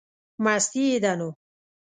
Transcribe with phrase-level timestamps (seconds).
[0.43, 1.29] مستي یې ده نو.